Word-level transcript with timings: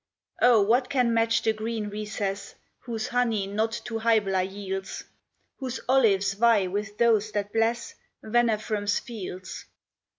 O, 0.41 0.63
what 0.63 0.89
can 0.89 1.13
match 1.13 1.43
the 1.43 1.53
green 1.53 1.87
recess, 1.89 2.55
Whose 2.79 3.09
honey 3.09 3.45
not 3.45 3.71
to 3.85 3.99
Hybla 3.99 4.41
yields, 4.45 5.03
Whose 5.57 5.79
olives 5.87 6.33
vie 6.33 6.65
with 6.65 6.97
those 6.97 7.31
that 7.33 7.53
bless 7.53 7.93
Venafrum's 8.23 8.97
fields? 8.97 9.65